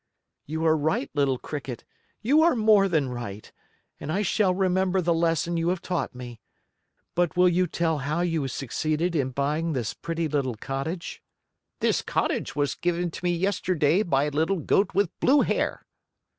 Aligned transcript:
"You 0.47 0.65
are 0.65 0.75
right, 0.75 1.11
little 1.13 1.37
Cricket, 1.37 1.83
you 2.23 2.41
are 2.41 2.55
more 2.55 2.89
than 2.89 3.09
right, 3.11 3.51
and 3.99 4.11
I 4.11 4.23
shall 4.23 4.51
remember 4.55 4.99
the 4.99 5.13
lesson 5.13 5.57
you 5.57 5.69
have 5.69 5.79
taught 5.83 6.15
me. 6.15 6.41
But 7.13 7.37
will 7.37 7.47
you 7.47 7.67
tell 7.67 7.99
how 7.99 8.21
you 8.21 8.47
succeeded 8.47 9.15
in 9.15 9.29
buying 9.29 9.73
this 9.73 9.93
pretty 9.93 10.27
little 10.27 10.55
cottage?" 10.55 11.21
"This 11.81 12.01
cottage 12.01 12.55
was 12.55 12.73
given 12.73 13.11
to 13.11 13.23
me 13.23 13.35
yesterday 13.35 14.01
by 14.01 14.23
a 14.23 14.31
little 14.31 14.57
Goat 14.57 14.95
with 14.95 15.11
blue 15.19 15.41
hair." 15.41 15.85